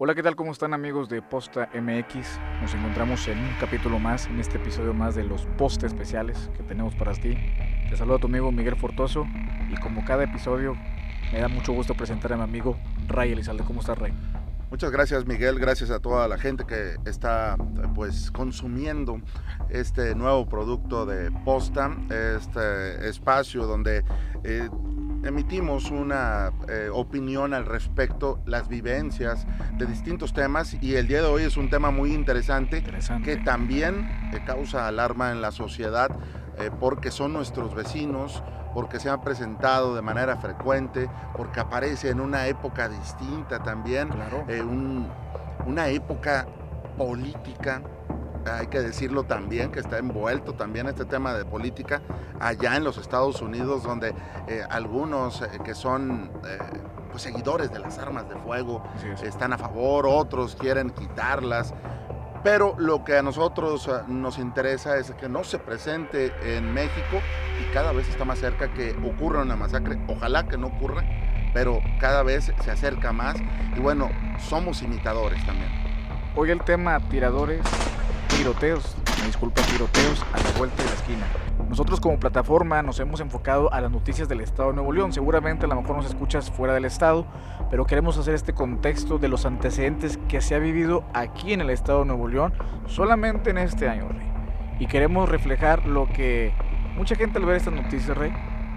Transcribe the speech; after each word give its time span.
Hola, 0.00 0.14
¿qué 0.14 0.22
tal? 0.22 0.36
¿Cómo 0.36 0.52
están 0.52 0.74
amigos 0.74 1.08
de 1.08 1.22
Posta 1.22 1.70
MX? 1.74 2.38
Nos 2.62 2.72
encontramos 2.72 3.26
en 3.26 3.36
un 3.36 3.50
capítulo 3.58 3.98
más, 3.98 4.28
en 4.28 4.38
este 4.38 4.56
episodio 4.56 4.94
más 4.94 5.16
de 5.16 5.24
los 5.24 5.46
post 5.58 5.82
especiales 5.82 6.52
que 6.56 6.62
tenemos 6.62 6.94
para 6.94 7.12
ti. 7.14 7.36
Te 7.90 7.96
saludo 7.96 8.14
a 8.14 8.18
tu 8.20 8.28
amigo 8.28 8.52
Miguel 8.52 8.76
Fortoso 8.76 9.26
y 9.68 9.74
como 9.80 10.04
cada 10.04 10.22
episodio 10.22 10.76
me 11.32 11.40
da 11.40 11.48
mucho 11.48 11.72
gusto 11.72 11.94
presentar 11.96 12.32
a 12.32 12.36
mi 12.36 12.44
amigo 12.44 12.78
Ray 13.08 13.32
Elizalde. 13.32 13.64
¿Cómo 13.64 13.80
estás, 13.80 13.98
Ray? 13.98 14.12
Muchas 14.70 14.92
gracias 14.92 15.26
Miguel, 15.26 15.58
gracias 15.58 15.90
a 15.90 15.98
toda 15.98 16.28
la 16.28 16.38
gente 16.38 16.64
que 16.64 16.94
está 17.04 17.56
pues 17.96 18.30
consumiendo 18.30 19.20
este 19.68 20.14
nuevo 20.14 20.48
producto 20.48 21.06
de 21.06 21.32
Posta, 21.44 21.90
este 22.08 23.08
espacio 23.08 23.66
donde 23.66 24.04
eh, 24.44 24.68
emitimos 25.24 25.90
una 25.90 26.52
eh, 26.68 26.88
opinión 26.92 27.54
al 27.54 27.66
respecto, 27.66 28.40
las 28.46 28.68
vivencias 28.68 29.46
de 29.76 29.86
distintos 29.86 30.32
temas 30.32 30.76
y 30.80 30.94
el 30.94 31.08
día 31.08 31.22
de 31.22 31.28
hoy 31.28 31.42
es 31.42 31.56
un 31.56 31.70
tema 31.70 31.90
muy 31.90 32.12
interesante, 32.12 32.82
que 33.24 33.36
también 33.36 34.08
eh, 34.32 34.40
causa 34.46 34.86
alarma 34.86 35.32
en 35.32 35.40
la 35.40 35.50
sociedad 35.50 36.10
eh, 36.58 36.70
porque 36.78 37.10
son 37.10 37.32
nuestros 37.32 37.74
vecinos, 37.74 38.42
porque 38.74 39.00
se 39.00 39.08
han 39.08 39.20
presentado 39.20 39.94
de 39.94 40.02
manera 40.02 40.36
frecuente, 40.36 41.08
porque 41.36 41.60
aparece 41.60 42.10
en 42.10 42.20
una 42.20 42.46
época 42.46 42.88
distinta 42.88 43.62
también, 43.62 44.10
una 45.66 45.88
época 45.88 46.46
política 46.96 47.82
hay 48.48 48.66
que 48.68 48.80
decirlo 48.80 49.24
también, 49.24 49.70
que 49.70 49.80
está 49.80 49.98
envuelto 49.98 50.54
también 50.54 50.88
este 50.88 51.04
tema 51.04 51.34
de 51.34 51.44
política 51.44 52.02
allá 52.40 52.76
en 52.76 52.84
los 52.84 52.98
Estados 52.98 53.42
Unidos, 53.42 53.82
donde 53.82 54.14
eh, 54.46 54.62
algunos 54.70 55.42
eh, 55.42 55.48
que 55.64 55.74
son 55.74 56.30
eh, 56.46 56.58
pues, 57.10 57.22
seguidores 57.22 57.70
de 57.70 57.78
las 57.78 57.98
armas 57.98 58.28
de 58.28 58.36
fuego 58.36 58.82
están 59.22 59.52
a 59.52 59.58
favor, 59.58 60.06
otros 60.06 60.56
quieren 60.56 60.90
quitarlas. 60.90 61.74
Pero 62.44 62.76
lo 62.78 63.04
que 63.04 63.18
a 63.18 63.22
nosotros 63.22 63.90
nos 64.06 64.38
interesa 64.38 64.96
es 64.96 65.10
que 65.12 65.28
no 65.28 65.42
se 65.42 65.58
presente 65.58 66.32
en 66.42 66.72
México 66.72 67.20
y 67.60 67.72
cada 67.74 67.90
vez 67.90 68.08
está 68.08 68.24
más 68.24 68.38
cerca 68.38 68.72
que 68.72 68.92
ocurra 69.04 69.42
una 69.42 69.56
masacre. 69.56 69.98
Ojalá 70.06 70.46
que 70.46 70.56
no 70.56 70.68
ocurra, 70.68 71.02
pero 71.52 71.80
cada 71.98 72.22
vez 72.22 72.52
se 72.62 72.70
acerca 72.70 73.12
más. 73.12 73.36
Y 73.76 73.80
bueno, 73.80 74.08
somos 74.38 74.82
imitadores 74.82 75.44
también. 75.46 75.70
Hoy 76.36 76.52
el 76.52 76.62
tema 76.62 77.00
tiradores 77.10 77.60
tiroteos, 78.38 78.96
me 79.18 79.26
disculpa, 79.26 79.62
tiroteos 79.62 80.24
a 80.32 80.38
la 80.38 80.58
vuelta 80.58 80.80
de 80.80 80.88
la 80.88 80.94
esquina. 80.94 81.26
Nosotros 81.68 81.98
como 81.98 82.20
plataforma 82.20 82.80
nos 82.82 83.00
hemos 83.00 83.18
enfocado 83.20 83.72
a 83.72 83.80
las 83.80 83.90
noticias 83.90 84.28
del 84.28 84.40
estado 84.40 84.68
de 84.68 84.76
Nuevo 84.76 84.92
León. 84.92 85.12
Seguramente 85.12 85.66
a 85.66 85.68
lo 85.68 85.74
mejor 85.74 85.96
nos 85.96 86.06
escuchas 86.06 86.48
fuera 86.48 86.72
del 86.72 86.84
estado, 86.84 87.26
pero 87.68 87.84
queremos 87.84 88.16
hacer 88.16 88.34
este 88.34 88.54
contexto 88.54 89.18
de 89.18 89.26
los 89.26 89.44
antecedentes 89.44 90.20
que 90.28 90.40
se 90.40 90.54
ha 90.54 90.60
vivido 90.60 91.02
aquí 91.14 91.52
en 91.52 91.60
el 91.60 91.70
estado 91.70 92.00
de 92.00 92.04
Nuevo 92.06 92.28
León 92.28 92.52
solamente 92.86 93.50
en 93.50 93.58
este 93.58 93.88
año, 93.88 94.08
Rey. 94.08 94.30
Y 94.78 94.86
queremos 94.86 95.28
reflejar 95.28 95.84
lo 95.84 96.06
que 96.08 96.54
mucha 96.96 97.16
gente 97.16 97.38
al 97.38 97.44
ver 97.44 97.56
estas 97.56 97.74
noticias, 97.74 98.16
Rey, 98.16 98.32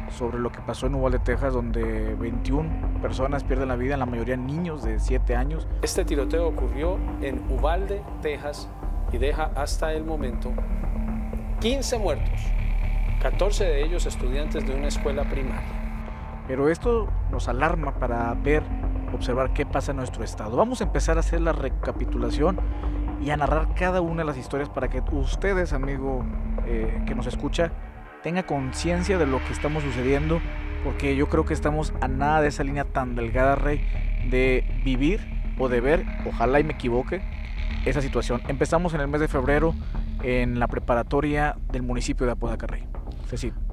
sobre 0.10 0.40
lo 0.40 0.52
que 0.52 0.60
pasó 0.62 0.88
en 0.88 0.96
Uvalde, 0.96 1.20
Texas, 1.20 1.54
donde 1.54 2.16
21 2.16 3.00
personas 3.00 3.44
pierden 3.44 3.68
la 3.68 3.76
vida, 3.76 3.94
en 3.94 4.00
la 4.00 4.08
mayoría 4.08 4.36
niños 4.38 4.82
de 4.82 5.00
7 5.00 5.36
años. 5.36 5.68
Este 5.84 6.04
tiroteo 6.04 6.48
ocurrió 6.48 6.98
en 7.22 7.40
Uvalde, 7.52 8.02
Texas, 8.24 8.68
y 9.12 9.18
deja 9.18 9.52
hasta 9.56 9.94
el 9.94 10.04
momento 10.04 10.54
15 11.60 12.00
muertos, 12.00 12.42
14 13.22 13.64
de 13.64 13.84
ellos 13.84 14.06
estudiantes 14.06 14.66
de 14.66 14.76
una 14.76 14.88
escuela 14.88 15.24
primaria. 15.26 15.82
Pero 16.48 16.70
esto 16.70 17.08
nos 17.32 17.48
alarma 17.48 17.94
para 17.94 18.34
ver, 18.34 18.64
observar 19.14 19.54
qué 19.54 19.66
pasa 19.66 19.92
en 19.92 19.98
nuestro 19.98 20.24
estado. 20.24 20.58
Vamos 20.58 20.82
a 20.82 20.86
empezar 20.86 21.18
a 21.18 21.20
hacer 21.20 21.42
la 21.42 21.52
recapitulación 21.52 22.60
y 23.22 23.30
a 23.30 23.38
narrar 23.38 23.76
cada 23.76 24.02
una 24.02 24.22
de 24.22 24.26
las 24.26 24.38
historias 24.38 24.70
para 24.70 24.90
que 24.90 25.04
ustedes, 25.12 25.74
amigo 25.74 26.26
eh, 26.66 27.04
que 27.06 27.14
nos 27.14 27.28
escucha, 27.28 27.72
tenga 28.24 28.44
conciencia 28.44 29.18
de 29.18 29.28
lo 29.28 29.44
que 29.46 29.54
estamos 29.54 29.84
sucediendo, 29.84 30.42
porque 30.84 31.16
yo 31.16 31.30
creo 31.30 31.46
que 31.46 31.54
estamos 31.54 31.94
a 32.02 32.08
nada 32.08 32.42
de 32.42 32.48
esa 32.48 32.64
línea 32.64 32.86
tan 32.86 33.16
delgada, 33.16 33.56
Rey, 33.56 33.86
de 34.30 34.66
vivir 34.84 35.54
o 35.60 35.70
de 35.70 35.80
ver, 35.80 36.06
ojalá 36.28 36.60
y 36.60 36.64
me 36.64 36.74
equivoque, 36.74 37.22
esa 37.86 38.02
situación. 38.02 38.42
Empezamos 38.48 38.94
en 38.94 39.02
el 39.02 39.08
mes 39.08 39.22
de 39.22 39.28
febrero 39.28 39.74
en 40.24 40.60
la 40.60 40.68
preparatoria 40.68 41.58
del 41.72 41.82
municipio 41.82 42.26
de 42.26 42.34
Apodaca 42.34 42.68
Rey. 42.68 42.88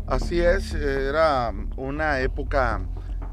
Así 0.06 0.41
es, 0.41 0.72
era 0.72 1.52
una 1.76 2.20
época 2.20 2.80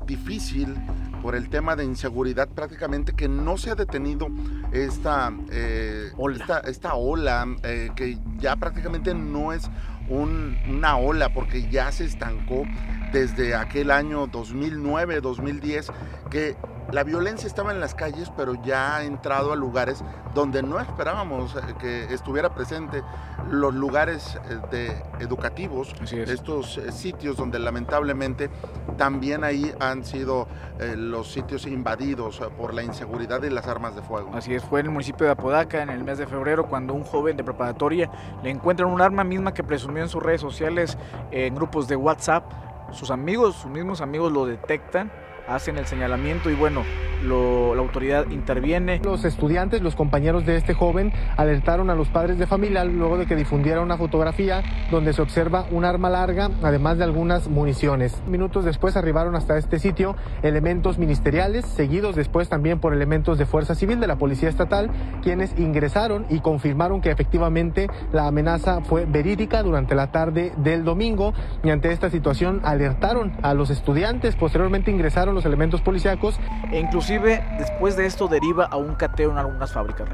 difícil 0.07 0.75
por 1.21 1.35
el 1.35 1.49
tema 1.49 1.75
de 1.75 1.85
inseguridad 1.85 2.47
prácticamente 2.47 3.13
que 3.13 3.27
no 3.27 3.57
se 3.57 3.71
ha 3.71 3.75
detenido 3.75 4.27
esta 4.71 5.31
eh, 5.51 6.11
ola, 6.17 6.61
esta, 6.65 6.95
ola 6.95 7.47
eh, 7.63 7.89
que 7.95 8.17
ya 8.37 8.55
prácticamente 8.55 9.13
no 9.13 9.53
es 9.53 9.69
una 10.09 10.97
ola 10.97 11.33
porque 11.33 11.69
ya 11.69 11.91
se 11.91 12.05
estancó 12.05 12.63
desde 13.11 13.55
aquel 13.55 13.89
año 13.89 14.27
2009, 14.27 15.21
2010 15.21 15.91
que 16.29 16.55
la 16.91 17.03
violencia 17.03 17.47
estaba 17.47 17.71
en 17.71 17.79
las 17.79 17.95
calles, 17.95 18.31
pero 18.35 18.53
ya 18.63 18.97
ha 18.97 19.03
entrado 19.03 19.51
a 19.51 19.55
lugares 19.55 20.03
donde 20.33 20.61
no 20.61 20.79
esperábamos 20.79 21.55
eh, 21.55 21.59
que 21.79 22.13
estuviera 22.13 22.53
presente, 22.53 23.01
los 23.49 23.73
lugares 23.73 24.37
eh, 24.49 24.59
de 24.69 25.03
educativos, 25.19 25.93
estos 26.11 26.77
eh, 26.77 26.91
sitios 26.91 27.37
donde 27.37 27.57
lamentablemente 27.57 28.49
también 28.97 29.43
ahí 29.43 29.73
han 29.79 30.05
sido 30.05 30.47
los 30.95 31.31
sitios 31.31 31.65
invadidos 31.65 32.41
por 32.57 32.73
la 32.73 32.83
inseguridad 32.83 33.41
y 33.43 33.49
las 33.49 33.67
armas 33.67 33.95
de 33.95 34.01
fuego. 34.01 34.31
Así 34.33 34.53
es, 34.53 34.63
fue 34.63 34.81
en 34.81 34.87
el 34.87 34.91
municipio 34.91 35.25
de 35.25 35.31
Apodaca 35.31 35.81
en 35.81 35.89
el 35.89 36.03
mes 36.03 36.17
de 36.17 36.27
febrero 36.27 36.67
cuando 36.67 36.93
un 36.93 37.03
joven 37.03 37.37
de 37.37 37.43
preparatoria 37.43 38.11
le 38.43 38.49
encuentran 38.49 38.89
un 38.89 39.01
arma 39.01 39.23
misma 39.23 39.53
que 39.53 39.63
presumió 39.63 40.03
en 40.03 40.09
sus 40.09 40.21
redes 40.21 40.41
sociales 40.41 40.97
en 41.31 41.55
grupos 41.55 41.87
de 41.87 41.95
WhatsApp. 41.95 42.43
Sus 42.91 43.09
amigos, 43.09 43.55
sus 43.55 43.71
mismos 43.71 44.01
amigos 44.01 44.31
lo 44.31 44.45
detectan 44.45 45.11
hacen 45.47 45.77
el 45.77 45.85
señalamiento 45.85 46.49
y 46.49 46.55
bueno, 46.55 46.83
la 47.23 47.81
autoridad 47.81 48.29
interviene. 48.29 48.99
Los 49.03 49.25
estudiantes, 49.25 49.81
los 49.81 49.95
compañeros 49.95 50.45
de 50.45 50.57
este 50.57 50.73
joven, 50.73 51.11
alertaron 51.37 51.89
a 51.89 51.95
los 51.95 52.07
padres 52.09 52.37
de 52.37 52.47
familia 52.47 52.83
luego 52.85 53.17
de 53.17 53.25
que 53.25 53.35
difundiera 53.35 53.81
una 53.81 53.97
fotografía 53.97 54.63
donde 54.91 55.13
se 55.13 55.21
observa 55.21 55.65
un 55.71 55.85
arma 55.85 56.09
larga, 56.09 56.49
además 56.63 56.97
de 56.97 57.03
algunas 57.03 57.47
municiones. 57.47 58.21
Minutos 58.27 58.65
después 58.65 58.95
arribaron 58.95 59.35
hasta 59.35 59.57
este 59.57 59.79
sitio 59.79 60.15
elementos 60.43 60.97
ministeriales, 60.97 61.65
seguidos 61.65 62.15
después 62.15 62.49
también 62.49 62.79
por 62.79 62.93
elementos 62.93 63.37
de 63.37 63.45
Fuerza 63.45 63.75
Civil 63.75 63.99
de 63.99 64.07
la 64.07 64.17
Policía 64.17 64.49
Estatal, 64.49 64.89
quienes 65.21 65.57
ingresaron 65.57 66.25
y 66.29 66.39
confirmaron 66.39 67.01
que 67.01 67.11
efectivamente 67.11 67.87
la 68.11 68.27
amenaza 68.27 68.81
fue 68.81 69.05
verídica 69.05 69.63
durante 69.63 69.95
la 69.95 70.11
tarde 70.11 70.53
del 70.57 70.83
domingo 70.83 71.33
y 71.63 71.69
ante 71.69 71.91
esta 71.91 72.09
situación 72.09 72.61
alertaron 72.63 73.33
a 73.41 73.53
los 73.53 73.69
estudiantes, 73.69 74.35
posteriormente 74.35 74.91
ingresaron 74.91 75.34
los 75.35 75.45
elementos 75.45 75.81
policíacos. 75.81 76.39
E 76.71 76.79
inclusive 76.79 77.43
después 77.59 77.95
de 77.95 78.05
esto 78.05 78.27
deriva 78.27 78.65
a 78.65 78.77
un 78.77 78.95
cateo 78.95 79.31
en 79.31 79.37
algunas 79.37 79.71
fábricas. 79.71 80.09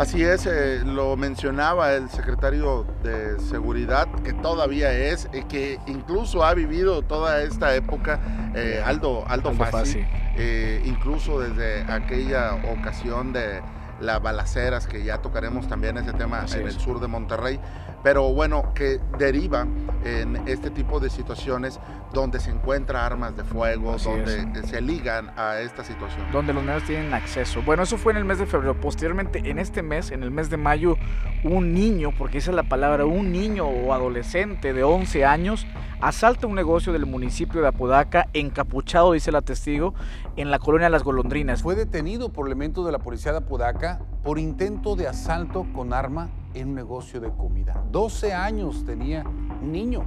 Así 0.00 0.22
es, 0.22 0.46
eh, 0.46 0.80
lo 0.82 1.14
mencionaba 1.16 1.92
el 1.92 2.08
secretario 2.08 2.86
de 3.02 3.38
Seguridad, 3.38 4.08
que 4.24 4.32
todavía 4.32 4.92
es, 4.92 5.28
y 5.32 5.42
que 5.42 5.78
incluso 5.86 6.42
ha 6.42 6.54
vivido 6.54 7.02
toda 7.02 7.42
esta 7.42 7.74
época, 7.74 8.18
eh, 8.54 8.82
Aldo, 8.82 9.24
Aldo, 9.28 9.52
Fassi, 9.52 10.02
eh, 10.38 10.80
incluso 10.86 11.40
desde 11.40 11.82
aquella 11.92 12.54
ocasión 12.72 13.34
de 13.34 13.60
las 14.00 14.22
balaceras, 14.22 14.86
que 14.86 15.04
ya 15.04 15.18
tocaremos 15.18 15.68
también 15.68 15.98
ese 15.98 16.14
tema 16.14 16.46
en 16.50 16.66
el 16.66 16.72
sur 16.72 16.98
de 17.00 17.06
Monterrey, 17.06 17.60
pero 18.02 18.32
bueno, 18.32 18.72
que 18.74 19.00
deriva 19.18 19.66
en 20.04 20.48
este 20.48 20.70
tipo 20.70 21.00
de 21.00 21.10
situaciones 21.10 21.78
donde 22.12 22.40
se 22.40 22.50
encuentra 22.50 23.04
armas 23.06 23.36
de 23.36 23.44
fuego, 23.44 23.96
donde 23.98 24.62
se 24.66 24.80
ligan 24.80 25.30
a 25.36 25.60
esta 25.60 25.84
situación. 25.84 26.26
Donde 26.32 26.52
los 26.52 26.62
menores 26.62 26.86
tienen 26.86 27.12
acceso. 27.14 27.62
Bueno, 27.62 27.82
eso 27.82 27.98
fue 27.98 28.12
en 28.12 28.18
el 28.18 28.24
mes 28.24 28.38
de 28.38 28.46
febrero. 28.46 28.80
Posteriormente, 28.80 29.42
en 29.44 29.58
este 29.58 29.82
mes, 29.82 30.10
en 30.10 30.22
el 30.22 30.30
mes 30.30 30.50
de 30.50 30.56
mayo, 30.56 30.96
un 31.44 31.72
niño, 31.72 32.10
porque 32.16 32.38
esa 32.38 32.50
es 32.50 32.56
la 32.56 32.64
palabra, 32.64 33.04
un 33.04 33.30
niño 33.30 33.66
o 33.66 33.92
adolescente 33.92 34.72
de 34.72 34.82
11 34.82 35.24
años, 35.24 35.66
asalta 36.00 36.46
un 36.46 36.54
negocio 36.54 36.92
del 36.92 37.06
municipio 37.06 37.60
de 37.60 37.68
Apodaca, 37.68 38.28
encapuchado, 38.32 39.12
dice 39.12 39.30
la 39.30 39.42
testigo, 39.42 39.94
en 40.36 40.50
la 40.50 40.58
colonia 40.58 40.88
Las 40.88 41.04
Golondrinas. 41.04 41.62
Fue 41.62 41.74
detenido 41.74 42.32
por 42.32 42.46
elementos 42.46 42.86
de 42.86 42.92
la 42.92 42.98
policía 42.98 43.32
de 43.32 43.38
Apodaca 43.38 44.00
por 44.24 44.38
intento 44.38 44.96
de 44.96 45.06
asalto 45.06 45.66
con 45.74 45.92
arma 45.92 46.30
en 46.54 46.68
un 46.68 46.74
negocio 46.74 47.20
de 47.20 47.30
comida. 47.30 47.84
12 47.90 48.32
años 48.32 48.84
tenía 48.84 49.24
niño. 49.62 50.04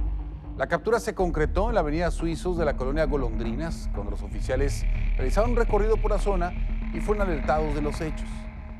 La 0.56 0.66
captura 0.66 1.00
se 1.00 1.14
concretó 1.14 1.68
en 1.68 1.74
la 1.74 1.80
avenida 1.80 2.10
Suizos 2.10 2.56
de 2.56 2.64
la 2.64 2.76
colonia 2.76 3.06
Golondrinas, 3.06 3.90
cuando 3.92 4.12
los 4.12 4.22
oficiales 4.22 4.84
realizaron 5.16 5.50
un 5.50 5.56
recorrido 5.56 5.96
por 5.96 6.12
la 6.12 6.18
zona 6.18 6.52
y 6.92 7.00
fueron 7.00 7.28
alertados 7.28 7.74
de 7.74 7.82
los 7.82 8.00
hechos. 8.00 8.28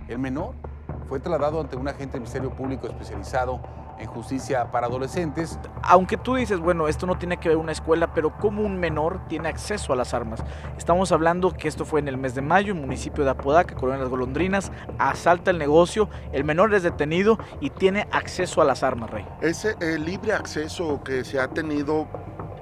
El 0.07 0.19
menor 0.19 0.55
fue 1.09 1.19
trasladado 1.19 1.61
ante 1.61 1.77
un 1.77 1.89
agente 1.89 2.13
del 2.13 2.21
Ministerio 2.21 2.51
Público 2.51 2.87
especializado 2.87 3.61
en 3.99 4.07
justicia 4.07 4.71
para 4.71 4.87
adolescentes. 4.87 5.59
Aunque 5.83 6.17
tú 6.17 6.37
dices, 6.37 6.59
bueno, 6.61 6.89
esto 6.89 7.07
no 7.07 7.19
tiene 7.19 7.39
que 7.39 7.49
ver 7.49 7.59
una 7.59 7.73
escuela, 7.73 8.13
pero 8.15 8.37
¿cómo 8.39 8.63
un 8.63 8.79
menor 8.79 9.21
tiene 9.29 9.49
acceso 9.49 9.93
a 9.93 9.97
las 9.97 10.15
armas? 10.15 10.43
Estamos 10.77 11.13
hablando 11.13 11.53
que 11.53 11.69
esto 11.69 11.85
fue 11.85 12.01
en 12.01 12.09
el 12.09 12.17
mes 12.17 12.35
de 12.35 12.43
mayo, 12.43 12.73
en 12.73 12.79
el 12.79 12.85
municipio 12.85 13.25
de 13.25 13.31
Apodaca, 13.31 13.75
Colonia 13.75 14.03
Las 14.03 14.11
Golondrinas, 14.11 14.73
asalta 14.99 15.51
el 15.51 15.59
negocio, 15.59 16.09
el 16.33 16.45
menor 16.45 16.75
es 16.75 16.83
detenido 16.83 17.39
y 17.61 17.71
tiene 17.71 18.09
acceso 18.11 18.61
a 18.61 18.65
las 18.65 18.83
armas, 18.83 19.11
Rey. 19.11 19.27
Ese 19.41 19.77
eh, 19.81 19.99
libre 19.99 20.33
acceso 20.33 21.03
que 21.03 21.25
se 21.25 21.41
ha 21.41 21.49
tenido 21.49 22.07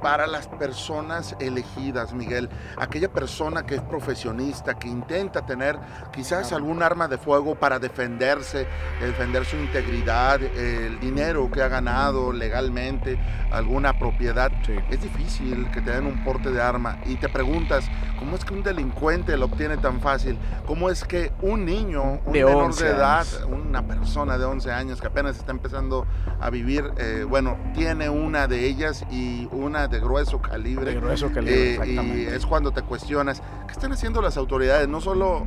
para 0.02 0.26
las 0.26 0.48
personas 0.48 1.36
elegidas, 1.38 2.12
Miguel. 2.12 2.50
Aquella 2.76 3.10
persona 3.10 3.64
que 3.64 3.76
es 3.76 3.82
profesionista, 3.82 4.74
que 4.74 4.88
intenta 4.88 5.46
tener 5.46 5.78
quizás 6.12 6.52
algún 6.52 6.82
arma 6.82 7.06
de 7.08 7.18
fuego 7.18 7.54
para 7.54 7.78
defenderse, 7.78 8.66
defender 9.00 9.44
su 9.44 9.56
integridad, 9.56 10.42
el 10.42 10.98
dinero 11.00 11.48
que 11.50 11.62
ha 11.62 11.68
ganado 11.68 12.32
legalmente, 12.32 13.18
alguna 13.50 13.98
propiedad. 13.98 14.50
Es 14.90 15.00
difícil 15.00 15.70
que 15.70 15.80
te 15.80 15.92
den 15.92 16.06
un 16.06 16.24
porte 16.24 16.50
de 16.50 16.60
arma 16.60 16.98
y 17.06 17.16
te 17.16 17.28
preguntas, 17.28 17.84
¿cómo 18.18 18.36
es 18.36 18.44
que 18.44 18.54
un 18.54 18.62
delincuente 18.62 19.36
lo 19.36 19.46
obtiene 19.46 19.76
tan 19.76 20.00
fácil? 20.00 20.36
¿Cómo 20.66 20.90
es 20.90 21.04
que 21.04 21.32
un 21.40 21.64
niño, 21.64 22.20
un 22.24 22.32
menor 22.32 22.74
de 22.74 22.88
edad, 22.88 23.26
una 23.48 23.86
persona 23.86 24.36
de 24.36 24.44
11 24.44 24.72
años 24.72 25.00
que 25.00 25.06
apenas 25.06 25.36
está 25.36 25.52
empezando 25.52 26.06
a 26.40 26.50
vivir, 26.50 26.90
eh, 26.96 27.24
bueno, 27.28 27.56
tiene 27.74 28.08
una 28.08 28.48
de 28.48 28.66
ellas 28.66 29.04
y 29.10 29.48
una 29.52 29.91
de 29.92 30.00
grueso 30.00 30.40
calibre. 30.40 30.94
grueso 30.94 31.30
calibre, 31.30 31.78
eh, 31.84 32.02
y 32.02 32.34
es 32.34 32.46
cuando 32.46 32.72
te 32.72 32.82
cuestionas, 32.82 33.42
¿qué 33.66 33.72
están 33.72 33.92
haciendo 33.92 34.20
las 34.20 34.36
autoridades? 34.36 34.88
No 34.88 35.00
solo 35.00 35.46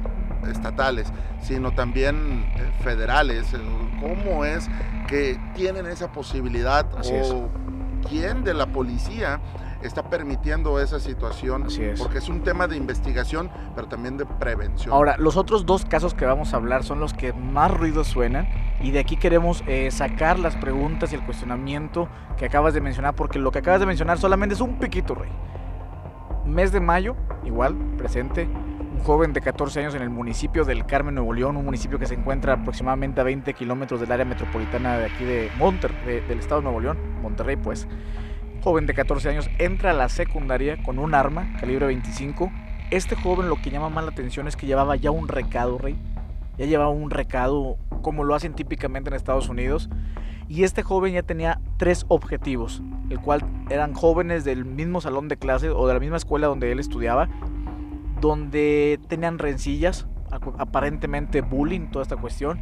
estatales, 0.49 1.11
sino 1.41 1.73
también 1.73 2.45
eh, 2.55 2.71
federales. 2.83 3.47
¿Cómo 3.99 4.45
es 4.45 4.69
que 5.07 5.37
tienen 5.55 5.87
esa 5.87 6.11
posibilidad? 6.11 6.85
o 6.93 7.49
quién 8.07 8.43
de 8.43 8.53
la 8.53 8.67
policía 8.67 9.41
está 9.81 10.09
permitiendo 10.09 10.79
esa 10.79 10.99
situación, 10.99 11.67
porque 11.97 12.19
es 12.19 12.29
un 12.29 12.41
tema 12.41 12.67
de 12.67 12.77
investigación, 12.77 13.49
pero 13.75 13.87
también 13.87 14.17
de 14.17 14.25
prevención. 14.25 14.93
Ahora, 14.93 15.15
los 15.17 15.37
otros 15.37 15.65
dos 15.65 15.85
casos 15.85 16.13
que 16.13 16.25
vamos 16.25 16.53
a 16.53 16.57
hablar 16.57 16.83
son 16.83 16.99
los 16.99 17.13
que 17.13 17.33
más 17.33 17.71
ruido 17.71 18.03
suenan 18.03 18.47
y 18.85 18.91
de 18.91 18.99
aquí 18.99 19.17
queremos 19.17 19.63
eh, 19.65 19.89
sacar 19.89 20.37
las 20.37 20.55
preguntas 20.57 21.11
y 21.11 21.15
el 21.15 21.23
cuestionamiento 21.23 22.07
que 22.37 22.45
acabas 22.45 22.75
de 22.75 22.81
mencionar, 22.81 23.15
porque 23.15 23.39
lo 23.39 23.49
que 23.49 23.57
acabas 23.57 23.79
de 23.79 23.87
mencionar 23.87 24.19
solamente 24.19 24.53
es 24.53 24.61
un 24.61 24.77
piquito, 24.77 25.15
Rey. 25.15 25.31
Mes 26.45 26.71
de 26.71 26.79
mayo, 26.79 27.15
igual, 27.43 27.75
presente, 27.97 28.43
un 28.43 28.99
joven 28.99 29.33
de 29.33 29.41
14 29.41 29.79
años 29.79 29.95
en 29.95 30.03
el 30.03 30.11
municipio 30.11 30.65
del 30.65 30.85
Carmen, 30.85 31.15
Nuevo 31.15 31.33
León, 31.33 31.57
un 31.57 31.65
municipio 31.65 31.97
que 31.97 32.05
se 32.05 32.13
encuentra 32.13 32.53
aproximadamente 32.53 33.19
a 33.21 33.23
20 33.23 33.55
kilómetros 33.55 34.01
del 34.01 34.11
área 34.11 34.23
metropolitana 34.23 34.99
de 34.99 35.05
aquí 35.05 35.23
de 35.23 35.49
Monterrey, 35.57 36.21
del 36.27 36.37
estado 36.37 36.61
de 36.61 36.65
Nuevo 36.65 36.79
León, 36.79 36.99
Monterrey, 37.23 37.55
pues 37.55 37.87
joven 38.61 38.85
de 38.85 38.93
14 38.93 39.29
años 39.29 39.49
entra 39.57 39.89
a 39.89 39.93
la 39.93 40.09
secundaria 40.09 40.77
con 40.83 40.99
un 40.99 41.15
arma 41.15 41.51
calibre 41.59 41.87
25. 41.87 42.51
Este 42.91 43.15
joven 43.15 43.49
lo 43.49 43.55
que 43.55 43.71
llama 43.71 43.89
más 43.89 44.03
la 44.03 44.11
atención 44.11 44.47
es 44.47 44.55
que 44.55 44.67
llevaba 44.67 44.95
ya 44.95 45.09
un 45.09 45.27
recado, 45.27 45.79
Rey. 45.79 45.97
Ya 46.57 46.65
llevaba 46.65 46.89
un 46.89 47.09
recado 47.09 47.77
como 48.01 48.23
lo 48.23 48.35
hacen 48.35 48.53
típicamente 48.53 49.09
en 49.09 49.15
Estados 49.15 49.49
Unidos. 49.49 49.89
Y 50.47 50.63
este 50.63 50.83
joven 50.83 51.13
ya 51.13 51.23
tenía 51.23 51.59
tres 51.77 52.05
objetivos, 52.07 52.83
el 53.09 53.19
cual 53.19 53.43
eran 53.69 53.93
jóvenes 53.93 54.43
del 54.43 54.63
mismo 54.63 55.01
salón 55.01 55.27
de 55.27 55.37
clase 55.37 55.69
o 55.69 55.87
de 55.87 55.93
la 55.93 55.99
misma 55.99 56.17
escuela 56.17 56.47
donde 56.47 56.71
él 56.71 56.79
estudiaba, 56.79 57.29
donde 58.21 58.99
tenían 59.07 59.39
rencillas, 59.39 60.07
aparentemente 60.59 61.41
bullying, 61.41 61.87
toda 61.89 62.03
esta 62.03 62.17
cuestión. 62.17 62.59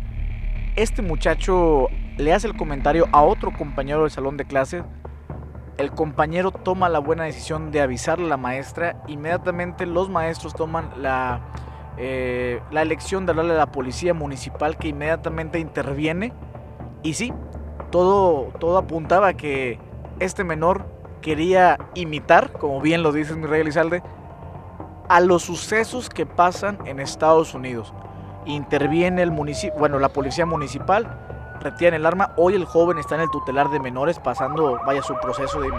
Este 0.77 1.01
muchacho 1.01 1.87
le 2.17 2.33
hace 2.33 2.47
el 2.47 2.55
comentario 2.55 3.07
a 3.11 3.21
otro 3.23 3.51
compañero 3.51 4.03
del 4.03 4.11
salón 4.11 4.37
de 4.37 4.45
clase 4.45 4.83
el 5.77 5.91
compañero 5.91 6.51
toma 6.51 6.89
la 6.89 6.99
buena 6.99 7.23
decisión 7.23 7.71
de 7.71 7.81
avisarle 7.81 8.25
a 8.25 8.29
la 8.29 8.37
maestra, 8.37 9.01
inmediatamente 9.07 9.85
los 9.85 10.09
maestros 10.09 10.53
toman 10.53 10.91
la, 11.01 11.41
eh, 11.97 12.61
la 12.71 12.81
elección 12.81 13.25
de 13.25 13.31
hablarle 13.31 13.53
a 13.53 13.57
la 13.57 13.71
policía 13.71 14.13
municipal 14.13 14.77
que 14.77 14.89
inmediatamente 14.89 15.59
interviene. 15.59 16.33
Y 17.03 17.13
sí, 17.13 17.33
todo, 17.91 18.51
todo 18.59 18.77
apuntaba 18.77 19.29
a 19.29 19.33
que 19.33 19.79
este 20.19 20.43
menor 20.43 20.85
quería 21.21 21.77
imitar, 21.95 22.51
como 22.53 22.81
bien 22.81 23.03
lo 23.03 23.11
dice 23.11 23.35
mi 23.35 23.47
rey 23.47 23.61
Elizalde, 23.61 24.03
a 25.09 25.19
los 25.19 25.43
sucesos 25.43 26.09
que 26.09 26.25
pasan 26.25 26.79
en 26.85 26.99
Estados 26.99 27.53
Unidos. 27.53 27.93
Interviene 28.45 29.21
el 29.21 29.31
municipio, 29.31 29.77
bueno, 29.79 29.99
la 29.99 30.09
policía 30.09 30.45
municipal 30.45 31.07
retiene 31.59 31.97
el 31.97 32.05
arma. 32.05 32.33
Hoy 32.37 32.55
el 32.55 32.65
joven 32.65 32.97
está 32.97 33.15
en 33.15 33.21
el 33.21 33.29
tutelar 33.29 33.69
de 33.69 33.79
menores 33.79 34.19
pasando, 34.19 34.79
vaya, 34.85 35.01
su 35.01 35.15
proceso 35.15 35.61
de, 35.61 35.69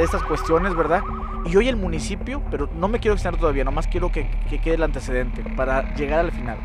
estas 0.00 0.22
cuestiones, 0.22 0.74
¿verdad? 0.74 1.02
Y 1.46 1.56
hoy 1.56 1.68
el 1.68 1.76
municipio, 1.76 2.42
pero 2.50 2.68
no 2.74 2.88
me 2.88 3.00
quiero 3.00 3.14
extender 3.14 3.40
todavía, 3.40 3.64
nomás 3.64 3.86
quiero 3.86 4.10
que, 4.10 4.28
quede 4.62 4.74
el 4.74 4.82
antecedente 4.82 5.42
para 5.56 5.94
llegar 5.94 6.20
al 6.20 6.32
final. 6.32 6.58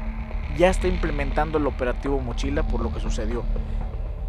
Ya 0.58 0.70
está 0.70 0.88
implementando 0.88 1.58
el 1.58 1.68
operativo 1.68 2.20
Mochila 2.20 2.64
por 2.64 2.82
lo 2.82 2.94
que 2.94 3.00
sucedió. 3.00 3.44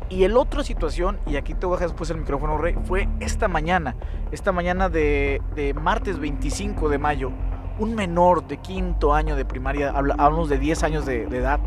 Y 0.08 0.25
el 0.25 0.37
otra 0.37 0.64
situación, 0.64 1.20
y 1.26 1.37
aquí 1.37 1.55
te 1.55 1.67
voy 1.67 1.75
a 1.75 1.76
dejar 1.76 1.90
después 1.90 2.11
el 2.11 2.19
micrófono, 2.19 2.58
Rey, 2.58 2.75
fue 2.84 3.08
esta 3.20 3.46
mañana, 3.46 3.96
esta 4.32 4.50
mañana 4.50 4.88
de, 4.88 5.40
de 5.55 5.73
martes 5.73 6.19
25 6.19 6.88
de 6.88 6.99
mayo, 6.99 7.31
un 7.78 7.94
menor 7.94 8.46
de 8.46 8.56
quinto 8.56 9.14
año 9.14 9.37
de 9.37 9.44
primaria, 9.44 9.90
hablamos 9.90 10.49
de 10.49 10.58
10 10.58 10.82
años 10.82 11.06
de, 11.06 11.26
de 11.26 11.38
edad, 11.38 11.61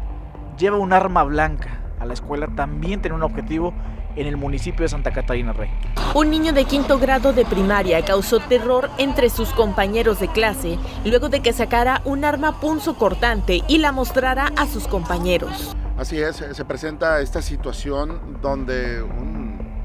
lleva 0.58 0.78
un 0.78 0.92
arma 0.92 1.24
blanca 1.24 1.83
a 2.04 2.06
la 2.06 2.14
escuela 2.14 2.48
también 2.56 3.02
tiene 3.02 3.16
un 3.16 3.24
objetivo 3.24 3.74
en 4.16 4.28
el 4.28 4.38
municipio 4.38 4.84
de 4.84 4.90
Santa 4.90 5.12
Catarina 5.12 5.54
Rey. 5.54 5.70
Un 6.14 6.30
niño 6.30 6.54
de 6.54 6.66
quinto 6.66 7.00
grado 7.00 7.34
de 7.34 7.46
primaria 7.46 8.04
causó 8.06 8.40
terror 8.40 8.92
entre 8.98 9.30
sus 9.30 9.50
compañeros 9.50 10.20
de 10.20 10.28
clase 10.28 10.78
luego 11.06 11.30
de 11.30 11.42
que 11.42 11.54
sacara 11.54 12.02
un 12.06 12.24
arma 12.24 12.60
punzo 12.60 12.96
cortante 12.96 13.62
y 13.68 13.80
la 13.80 13.92
mostrara 13.92 14.52
a 14.56 14.68
sus 14.68 14.88
compañeros. 14.88 15.76
Así 15.98 16.20
es, 16.20 16.44
se 16.52 16.66
presenta 16.66 17.22
esta 17.22 17.42
situación 17.42 18.40
donde 18.42 19.02
un 19.02 19.33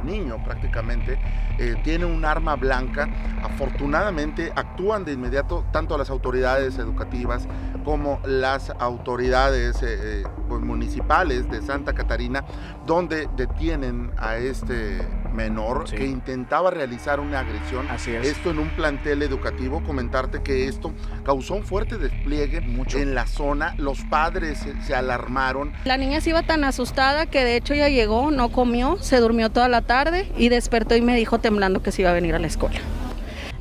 niño 0.08 0.42
prácticamente 0.42 1.18
eh, 1.58 1.76
tiene 1.84 2.04
un 2.04 2.24
arma 2.24 2.56
blanca. 2.56 3.08
Afortunadamente 3.42 4.52
actúan 4.56 5.04
de 5.04 5.12
inmediato 5.12 5.64
tanto 5.72 5.96
las 5.96 6.10
autoridades 6.10 6.78
educativas 6.78 7.46
como 7.84 8.20
las 8.24 8.70
autoridades 8.78 9.82
eh, 9.82 9.98
eh, 10.00 10.24
pues, 10.48 10.60
municipales 10.60 11.48
de 11.50 11.62
Santa 11.62 11.92
Catarina, 11.92 12.44
donde 12.86 13.28
detienen 13.36 14.10
a 14.18 14.36
este 14.36 14.98
menor 15.38 15.84
que 15.84 16.04
intentaba 16.04 16.72
realizar 16.72 17.20
una 17.20 17.40
agresión. 17.40 17.88
Así 17.88 18.10
es. 18.10 18.26
Esto 18.26 18.50
en 18.50 18.58
un 18.58 18.70
plantel 18.70 19.22
educativo. 19.22 19.80
Comentarte 19.84 20.42
que 20.42 20.66
esto 20.66 20.92
causó 21.24 21.54
un 21.54 21.62
fuerte 21.62 21.96
despliegue 21.96 22.60
Mucho. 22.60 22.98
en 22.98 23.14
la 23.14 23.26
zona. 23.26 23.74
Los 23.78 24.00
padres 24.02 24.66
se, 24.84 24.94
alarmaron. 24.96 25.72
La 25.84 25.96
niña 25.96 26.20
se 26.20 26.30
iba 26.30 26.42
tan 26.42 26.64
asustada 26.64 27.26
que 27.26 27.44
de 27.44 27.56
hecho 27.56 27.72
ya 27.72 27.88
llegó, 27.88 28.32
no 28.32 28.50
comió, 28.50 28.96
se 29.00 29.20
durmió 29.20 29.48
toda 29.50 29.68
la 29.68 29.82
tarde 29.82 30.30
y 30.36 30.48
despertó 30.48 30.96
y 30.96 31.02
me 31.02 31.14
dijo 31.14 31.38
temblando 31.38 31.82
que 31.82 31.92
se 31.92 32.02
iba 32.02 32.10
a 32.10 32.14
venir 32.14 32.34
a 32.34 32.40
la 32.40 32.48
escuela. 32.48 32.80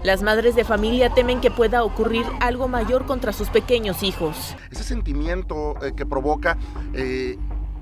Las 0.04 0.24
madres 0.24 0.56
de 0.56 0.64
familia 0.64 1.10
temen 1.14 1.42
que 1.42 1.52
pueda 1.52 1.84
ocurrir 1.84 2.24
algo 2.40 2.68
mayor 2.68 3.06
contra 3.06 3.34
sus 3.34 3.50
pequeños 3.50 4.04
hijos. 4.04 4.56
Ese 4.72 4.84
sentimiento 4.84 5.76
eh, 5.84 5.94
que 5.96 6.06
provoca 6.06 6.58
eh, 6.94 7.38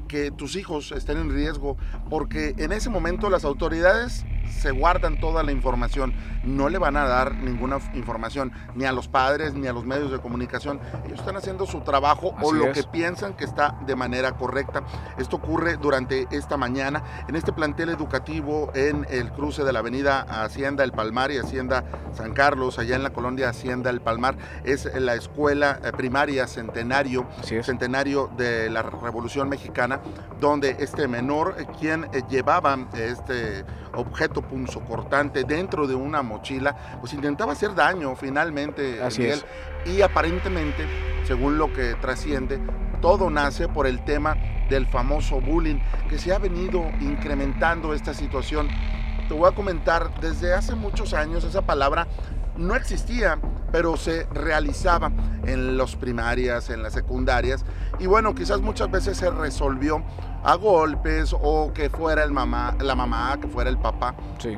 que 0.07 0.31
tus 0.31 0.55
hijos 0.55 0.91
estén 0.91 1.17
en 1.17 1.31
riesgo, 1.31 1.77
porque 2.09 2.55
en 2.57 2.71
ese 2.71 2.89
momento 2.89 3.29
las 3.29 3.45
autoridades 3.45 4.25
se 4.49 4.71
guardan 4.71 5.19
toda 5.19 5.43
la 5.43 5.51
información, 5.51 6.13
no 6.43 6.69
le 6.69 6.77
van 6.77 6.97
a 6.97 7.05
dar 7.05 7.35
ninguna 7.35 7.79
información 7.93 8.51
ni 8.75 8.85
a 8.85 8.91
los 8.91 9.07
padres 9.07 9.53
ni 9.53 9.67
a 9.67 9.73
los 9.73 9.85
medios 9.85 10.11
de 10.11 10.19
comunicación. 10.19 10.79
Ellos 11.05 11.19
están 11.19 11.37
haciendo 11.37 11.65
su 11.65 11.81
trabajo 11.81 12.35
o 12.41 12.53
lo 12.53 12.71
que 12.71 12.83
piensan 12.83 13.33
que 13.33 13.45
está 13.45 13.77
de 13.85 13.95
manera 13.95 14.33
correcta. 14.33 14.83
Esto 15.17 15.37
ocurre 15.37 15.77
durante 15.77 16.27
esta 16.31 16.57
mañana 16.57 17.03
en 17.27 17.35
este 17.35 17.53
plantel 17.53 17.89
educativo 17.89 18.71
en 18.75 19.05
el 19.09 19.31
cruce 19.31 19.63
de 19.63 19.73
la 19.73 19.79
avenida 19.79 20.21
Hacienda 20.21 20.83
El 20.83 20.91
Palmar 20.91 21.31
y 21.31 21.37
Hacienda 21.37 21.83
San 22.13 22.33
Carlos, 22.33 22.79
allá 22.79 22.95
en 22.95 23.03
la 23.03 23.11
colonia 23.11 23.49
Hacienda 23.49 23.89
El 23.89 24.01
Palmar. 24.01 24.35
Es 24.63 24.85
la 24.95 25.15
escuela 25.15 25.79
eh, 25.83 25.91
primaria 25.91 26.47
centenario, 26.47 27.27
centenario 27.61 28.29
de 28.37 28.69
la 28.69 28.81
Revolución 28.81 29.49
Mexicana, 29.49 29.99
donde 30.39 30.75
este 30.79 31.07
menor, 31.07 31.55
eh, 31.57 31.65
quien 31.79 32.05
eh, 32.05 32.21
llevaba 32.29 32.77
este 32.93 33.65
objeto 33.95 34.41
punzocortante 34.41 35.43
dentro 35.43 35.87
de 35.87 35.95
una 35.95 36.21
mochila, 36.21 36.97
pues 36.99 37.13
intentaba 37.13 37.53
hacer 37.53 37.73
daño 37.75 38.15
finalmente. 38.15 39.01
Así 39.01 39.25
es. 39.25 39.45
Y 39.85 40.01
aparentemente, 40.01 40.85
según 41.25 41.57
lo 41.57 41.71
que 41.73 41.95
trasciende, 41.95 42.59
todo 43.01 43.29
nace 43.29 43.67
por 43.67 43.87
el 43.87 44.03
tema 44.03 44.35
del 44.69 44.87
famoso 44.87 45.39
bullying 45.39 45.79
que 46.09 46.17
se 46.17 46.33
ha 46.33 46.39
venido 46.39 46.83
incrementando 46.99 47.93
esta 47.93 48.13
situación. 48.13 48.67
Te 49.27 49.33
voy 49.33 49.51
a 49.51 49.55
comentar, 49.55 50.19
desde 50.19 50.53
hace 50.53 50.75
muchos 50.75 51.13
años 51.13 51.43
esa 51.43 51.61
palabra 51.61 52.07
no 52.57 52.75
existía, 52.75 53.37
pero 53.71 53.97
se 53.97 54.25
realizaba 54.33 55.11
en 55.45 55.77
las 55.77 55.95
primarias, 55.95 56.69
en 56.69 56.81
las 56.81 56.93
secundarias. 56.93 57.65
Y 57.99 58.07
bueno, 58.07 58.33
quizás 58.33 58.61
muchas 58.61 58.89
veces 58.89 59.17
se 59.17 59.29
resolvió 59.29 60.03
a 60.45 60.55
golpes 60.55 61.35
o 61.37 61.73
que 61.73 61.89
fuera 61.89 62.23
el 62.23 62.31
mamá, 62.31 62.75
la 62.79 62.95
mamá, 62.95 63.37
que 63.41 63.47
fuera 63.47 63.69
el 63.69 63.79
papá. 63.79 64.15
Sí. 64.37 64.57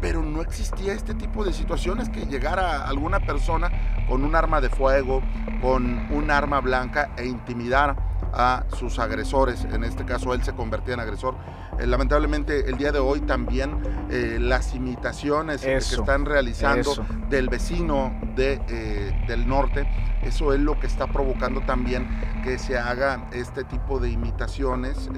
Pero 0.00 0.22
no 0.22 0.42
existía 0.42 0.92
este 0.92 1.14
tipo 1.14 1.44
de 1.44 1.52
situaciones 1.54 2.10
que 2.10 2.26
llegara 2.26 2.86
alguna 2.86 3.20
persona 3.20 3.70
con 4.06 4.22
un 4.22 4.36
arma 4.36 4.60
de 4.60 4.68
fuego, 4.68 5.22
con 5.62 6.12
un 6.12 6.30
arma 6.30 6.60
blanca 6.60 7.10
e 7.16 7.24
intimidara 7.24 7.96
a 8.34 8.64
sus 8.76 8.98
agresores. 8.98 9.64
En 9.64 9.82
este 9.82 10.04
caso 10.04 10.34
él 10.34 10.42
se 10.42 10.52
convertía 10.52 10.94
en 10.94 11.00
agresor. 11.00 11.36
Eh, 11.78 11.86
lamentablemente 11.86 12.68
el 12.68 12.76
día 12.76 12.92
de 12.92 12.98
hoy 12.98 13.20
también 13.20 13.82
eh, 14.10 14.38
las 14.40 14.74
imitaciones 14.74 15.62
que 15.62 15.76
están 15.76 16.24
realizando 16.24 16.94
del 17.28 17.48
vecino 17.48 18.14
de, 18.36 18.60
eh, 18.68 19.24
del 19.26 19.48
norte, 19.48 19.86
eso 20.22 20.52
es 20.52 20.60
lo 20.60 20.78
que 20.78 20.86
está 20.86 21.06
provocando 21.06 21.60
también 21.62 22.06
que 22.42 22.58
se 22.58 22.78
haga 22.78 23.28
este 23.32 23.64
tipo 23.64 23.98
de 23.98 24.10
imitaciones 24.10 25.08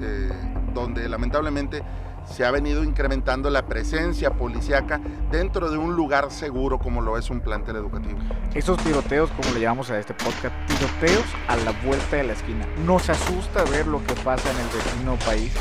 donde 0.73 1.07
lamentablemente 1.09 1.83
se 2.29 2.45
ha 2.45 2.51
venido 2.51 2.83
incrementando 2.83 3.49
la 3.49 3.65
presencia 3.65 4.31
policíaca 4.31 4.99
dentro 5.31 5.71
de 5.71 5.77
un 5.77 5.95
lugar 5.95 6.31
seguro 6.31 6.77
como 6.77 7.01
lo 7.01 7.17
es 7.17 7.29
un 7.29 7.39
plantel 7.39 7.77
educativo. 7.77 8.19
Estos 8.53 8.77
tiroteos, 8.83 9.29
como 9.31 9.53
le 9.53 9.61
llamamos 9.61 9.89
a 9.89 9.99
este 9.99 10.13
podcast, 10.13 10.53
tiroteos 10.67 11.25
a 11.47 11.55
la 11.57 11.71
vuelta 11.85 12.17
de 12.17 12.23
la 12.23 12.33
esquina. 12.33 12.65
Nos 12.85 13.09
asusta 13.09 13.63
ver 13.65 13.87
lo 13.87 14.03
que 14.05 14.13
pasa 14.15 14.49
en 14.51 14.57
el 14.57 14.67
vecino 14.67 15.15
país, 15.25 15.53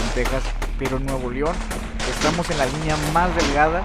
en 0.00 0.14
Texas, 0.14 0.42
pero 0.78 0.96
en 0.96 1.06
Nuevo 1.06 1.30
León 1.30 1.54
estamos 2.08 2.48
en 2.50 2.58
la 2.58 2.66
línea 2.66 2.96
más 3.12 3.34
delgada 3.36 3.84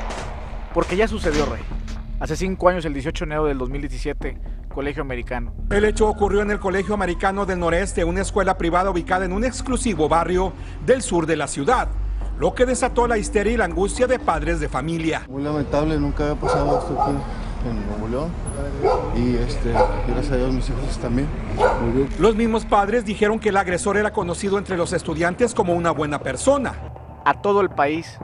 porque 0.73 0.95
ya 0.95 1.07
sucedió, 1.07 1.45
Rey. 1.45 1.61
Hace 2.19 2.35
cinco 2.35 2.69
años, 2.69 2.85
el 2.85 2.93
18 2.93 3.25
de 3.25 3.29
enero 3.29 3.45
del 3.45 3.57
2017, 3.57 4.37
Colegio 4.73 5.01
Americano. 5.01 5.53
El 5.69 5.85
hecho 5.85 6.07
ocurrió 6.07 6.41
en 6.41 6.51
el 6.51 6.59
Colegio 6.59 6.93
Americano 6.93 7.45
del 7.45 7.59
Noreste, 7.59 8.05
una 8.05 8.21
escuela 8.21 8.57
privada 8.57 8.89
ubicada 8.91 9.25
en 9.25 9.33
un 9.33 9.43
exclusivo 9.43 10.07
barrio 10.07 10.53
del 10.85 11.01
sur 11.01 11.25
de 11.25 11.35
la 11.35 11.47
ciudad 11.47 11.89
lo 12.39 12.53
que 12.53 12.65
desató 12.65 13.07
la 13.07 13.17
histeria 13.17 13.53
y 13.53 13.57
la 13.57 13.65
angustia 13.65 14.07
de 14.07 14.19
padres 14.19 14.59
de 14.59 14.69
familia. 14.69 15.23
Muy 15.29 15.43
lamentable, 15.43 15.97
nunca 15.97 16.23
había 16.23 16.39
pasado 16.39 16.79
esto 16.79 17.01
aquí 17.01 17.15
en 17.69 17.87
Nuevo 17.87 18.07
León 18.07 18.31
y 19.15 19.35
este, 19.37 19.71
gracias 19.71 20.31
a 20.31 20.37
Dios 20.37 20.53
mis 20.53 20.69
hijos 20.69 20.97
también. 20.97 21.27
Los 22.19 22.35
mismos 22.35 22.65
padres 22.65 23.05
dijeron 23.05 23.39
que 23.39 23.49
el 23.49 23.57
agresor 23.57 23.97
era 23.97 24.11
conocido 24.11 24.57
entre 24.57 24.77
los 24.77 24.93
estudiantes 24.93 25.53
como 25.53 25.73
una 25.73 25.91
buena 25.91 26.19
persona. 26.19 26.73
A 27.25 27.41
todo 27.41 27.61
el 27.61 27.69
país 27.69 28.17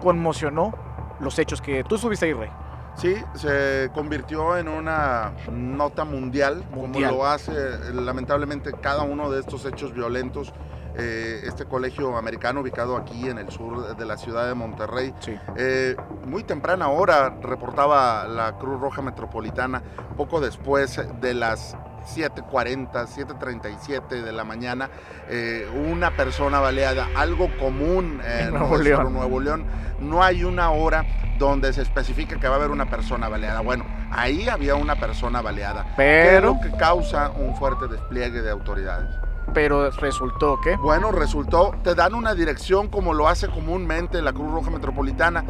conmocionó 0.00 0.72
los 1.20 1.38
hechos 1.38 1.60
que 1.60 1.84
tú 1.84 1.98
subiste 1.98 2.26
ahí, 2.26 2.32
Rey. 2.32 2.50
Sí, 2.94 3.14
se 3.34 3.90
convirtió 3.94 4.56
en 4.56 4.68
una 4.68 5.32
nota 5.52 6.04
mundial, 6.04 6.64
mundial, 6.72 7.10
como 7.12 7.22
lo 7.22 7.26
hace 7.26 7.52
lamentablemente 7.92 8.72
cada 8.72 9.02
uno 9.02 9.30
de 9.30 9.40
estos 9.40 9.64
hechos 9.66 9.94
violentos 9.94 10.52
eh, 10.98 11.42
este 11.44 11.64
colegio 11.64 12.16
americano 12.16 12.60
ubicado 12.60 12.96
aquí 12.96 13.28
en 13.28 13.38
el 13.38 13.50
sur 13.50 13.96
de 13.96 14.04
la 14.04 14.16
ciudad 14.16 14.48
de 14.48 14.54
Monterrey. 14.54 15.14
Eh, 15.56 15.96
muy 16.26 16.42
temprana 16.42 16.88
hora 16.88 17.36
reportaba 17.40 18.26
la 18.26 18.58
Cruz 18.58 18.80
Roja 18.80 19.00
Metropolitana, 19.00 19.82
poco 20.16 20.40
después 20.40 21.00
de 21.20 21.34
las 21.34 21.76
7.40, 22.16 22.90
7.37 22.90 24.22
de 24.22 24.32
la 24.32 24.42
mañana, 24.42 24.90
eh, 25.28 25.68
una 25.88 26.16
persona 26.16 26.58
baleada, 26.58 27.08
algo 27.14 27.48
común 27.58 28.20
en 28.24 28.50
Nuevo 28.58 28.76
León. 28.76 29.12
Nuevo 29.12 29.40
León. 29.40 29.66
No 30.00 30.22
hay 30.22 30.42
una 30.42 30.70
hora 30.70 31.04
donde 31.38 31.72
se 31.72 31.82
especifica 31.82 32.40
que 32.40 32.48
va 32.48 32.54
a 32.54 32.58
haber 32.58 32.70
una 32.70 32.90
persona 32.90 33.28
baleada. 33.28 33.60
Bueno, 33.60 33.84
ahí 34.10 34.48
había 34.48 34.74
una 34.74 34.96
persona 34.96 35.42
baleada. 35.42 35.94
Pero... 35.96 36.58
que 36.60 36.70
causa 36.76 37.30
un 37.30 37.54
fuerte 37.54 37.86
despliegue 37.86 38.42
de 38.42 38.50
autoridades 38.50 39.27
pero 39.52 39.90
resultó 39.90 40.60
que... 40.60 40.76
Bueno, 40.76 41.12
resultó, 41.12 41.74
te 41.82 41.94
dan 41.94 42.14
una 42.14 42.34
dirección 42.34 42.88
como 42.88 43.14
lo 43.14 43.28
hace 43.28 43.48
comúnmente 43.48 44.22
la 44.22 44.32
Cruz 44.32 44.50
Roja 44.52 44.70
Metropolitana. 44.70 45.44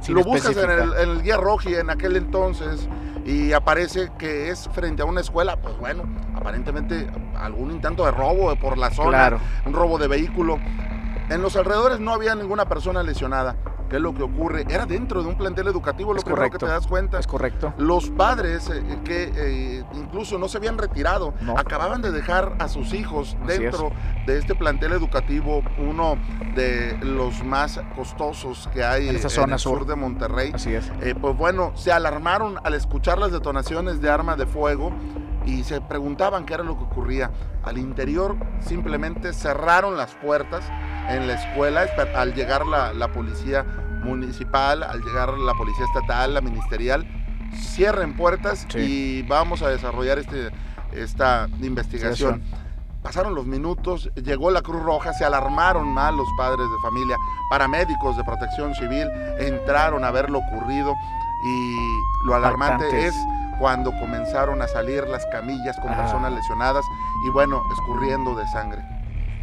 Si 0.00 0.12
lo 0.12 0.22
buscas 0.22 0.56
en 0.56 0.70
el, 0.70 0.92
en 0.94 1.10
el 1.10 1.22
guía 1.22 1.36
roji 1.36 1.74
en 1.74 1.90
aquel 1.90 2.16
entonces 2.16 2.88
y 3.24 3.52
aparece 3.52 4.12
que 4.18 4.50
es 4.50 4.68
frente 4.72 5.02
a 5.02 5.04
una 5.04 5.20
escuela, 5.20 5.56
pues 5.56 5.76
bueno, 5.78 6.04
aparentemente 6.34 7.08
algún 7.36 7.72
intento 7.72 8.04
de 8.04 8.12
robo 8.12 8.54
por 8.56 8.78
la 8.78 8.90
zona, 8.90 9.38
un 9.64 9.72
robo 9.72 9.98
de 9.98 10.06
vehículo. 10.06 10.58
En 11.28 11.42
los 11.42 11.56
alrededores 11.56 11.98
no 11.98 12.12
había 12.12 12.36
ninguna 12.36 12.68
persona 12.68 13.02
lesionada. 13.02 13.56
¿Qué 13.88 13.96
es 13.96 14.02
lo 14.02 14.14
que 14.14 14.22
ocurre? 14.22 14.64
Era 14.68 14.86
dentro 14.86 15.22
de 15.22 15.28
un 15.28 15.36
plantel 15.36 15.68
educativo, 15.68 16.12
lo 16.12 16.22
primero 16.22 16.50
que 16.50 16.58
te 16.58 16.66
das 16.66 16.86
cuenta. 16.86 17.18
Es 17.18 17.26
correcto. 17.26 17.72
Los 17.78 18.10
padres 18.10 18.68
eh, 18.70 18.82
que 19.04 19.32
eh, 19.34 19.84
incluso 19.94 20.38
no 20.38 20.48
se 20.48 20.58
habían 20.58 20.78
retirado, 20.78 21.34
acababan 21.56 22.02
de 22.02 22.10
dejar 22.10 22.56
a 22.58 22.68
sus 22.68 22.92
hijos 22.94 23.36
dentro 23.46 23.92
de 24.26 24.38
este 24.38 24.54
plantel 24.54 24.92
educativo, 24.92 25.62
uno 25.78 26.18
de 26.54 26.98
los 27.02 27.44
más 27.44 27.80
costosos 27.94 28.68
que 28.72 28.84
hay 28.84 29.08
en, 29.08 29.16
esa 29.16 29.28
zona 29.28 29.54
el 29.54 29.60
sur. 29.60 29.86
de 29.86 29.94
Monterrey. 29.94 30.50
Así 30.54 30.74
es. 30.74 30.90
Eh, 31.00 31.14
pues 31.20 31.36
bueno, 31.36 31.72
se 31.74 31.92
alarmaron 31.92 32.56
al 32.64 32.74
escuchar 32.74 33.18
las 33.18 33.32
detonaciones 33.32 34.00
de 34.00 34.10
arma 34.10 34.36
de 34.36 34.46
fuego 34.46 34.92
y 35.46 35.62
se 35.62 35.80
preguntaban 35.80 36.44
qué 36.44 36.54
era 36.54 36.64
lo 36.64 36.76
que 36.76 36.84
ocurría. 36.84 37.30
Al 37.62 37.78
interior 37.78 38.36
simplemente 38.60 39.32
cerraron 39.32 39.96
las 39.96 40.12
puertas 40.16 40.64
en 41.08 41.26
la 41.26 41.34
escuela 41.34 41.86
al 42.14 42.34
llegar 42.34 42.66
la, 42.66 43.08
policía 43.08 43.64
municipal, 44.02 44.82
al 44.82 45.00
llegar 45.02 45.38
la 45.38 45.54
policía 45.54 45.84
estatal, 45.86 46.34
la 46.34 46.40
ministerial, 46.40 47.06
cierren 47.54 48.16
puertas 48.16 48.66
y 48.74 49.22
vamos 49.22 49.62
a 49.62 49.68
desarrollar 49.68 50.18
este, 50.18 50.50
esta 50.92 51.48
investigación. 51.62 52.42
Pasaron 53.02 53.36
los 53.36 53.46
minutos, 53.46 54.10
llegó 54.16 54.50
la 54.50 54.62
Cruz 54.62 54.82
Roja, 54.82 55.12
se 55.12 55.24
alarmaron 55.24 55.86
mal 55.86 56.16
los 56.16 56.26
padres 56.36 56.66
de 56.68 56.78
familia, 56.82 57.16
paramédicos 57.50 58.16
de 58.16 58.24
protección 58.24 58.74
civil 58.74 59.08
entraron 59.38 60.04
a 60.04 60.10
ver 60.10 60.28
lo 60.28 60.38
ocurrido 60.38 60.92
y 61.44 61.76
lo 62.24 62.34
alarmante 62.34 63.06
es 63.06 63.14
cuando 63.58 63.92
comenzaron 63.92 64.60
a 64.62 64.68
salir 64.68 65.06
las 65.08 65.26
camillas 65.26 65.78
con 65.80 65.94
personas 65.94 66.32
lesionadas 66.32 66.84
y 67.26 67.30
bueno, 67.30 67.62
escurriendo 67.72 68.34
de 68.34 68.46
sangre. 68.48 68.82